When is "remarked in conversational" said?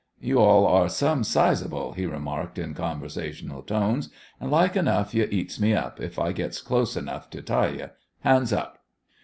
2.07-3.61